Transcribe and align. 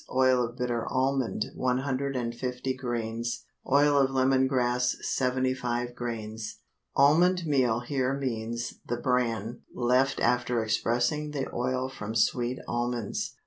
Oil 0.11 0.43
of 0.43 0.57
bitter 0.57 0.91
almond 0.91 1.45
150 1.53 2.73
grains. 2.75 3.45
Oil 3.71 3.99
of 3.99 4.09
lemon 4.09 4.47
grass 4.47 4.95
75 5.01 5.93
grains. 5.93 6.57
Almond 6.95 7.45
meal 7.45 7.81
here 7.81 8.15
means 8.15 8.79
the 8.87 8.97
bran 8.97 9.61
left 9.75 10.19
after 10.19 10.63
expressing 10.63 11.29
the 11.29 11.53
oil 11.53 11.87
from 11.87 12.15
sweet 12.15 12.57
almonds. 12.67 13.35